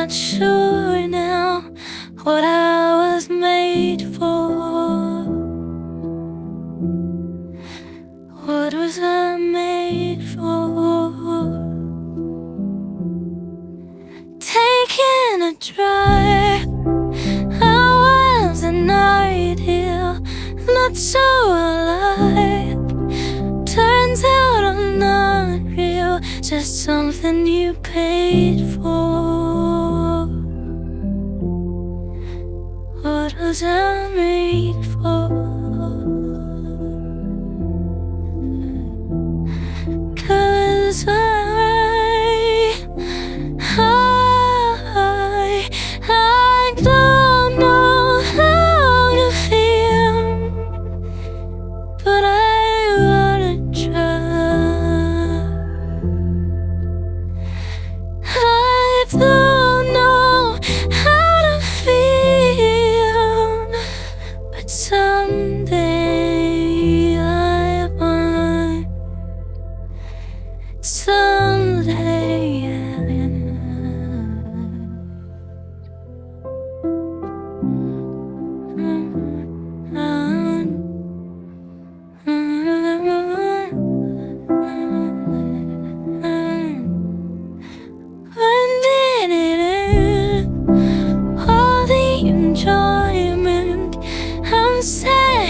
[0.00, 1.60] not sure now
[2.22, 5.24] what I was made for.
[8.46, 11.52] What was I made for?
[14.40, 16.66] Taking a drive,
[17.60, 20.18] I was an ideal,
[20.76, 22.80] not so alive.
[23.66, 29.29] Turns out I'm not real, just something you paid for.
[33.50, 35.28] What was I made for?
[40.24, 41.39] Cause I,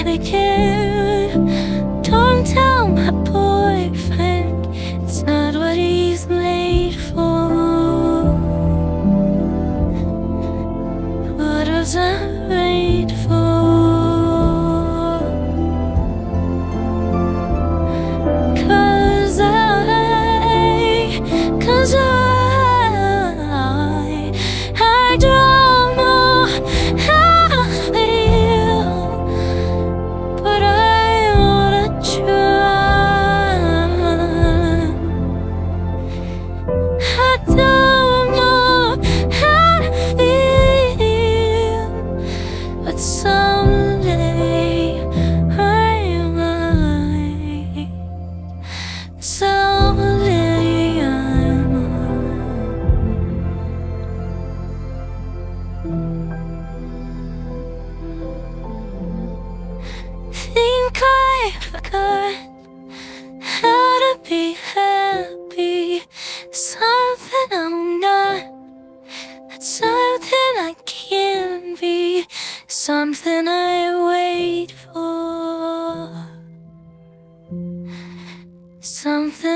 [0.00, 0.79] sad again.
[55.82, 55.92] Think
[61.02, 62.34] I forgot
[63.40, 66.02] how to be happy.
[66.50, 68.42] Something I'm not,
[69.58, 72.26] something I can be,
[72.66, 76.28] something I wait for.
[78.80, 79.49] Something.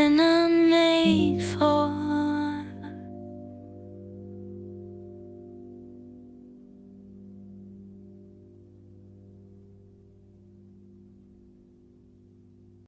[0.00, 2.07] And I'm made for.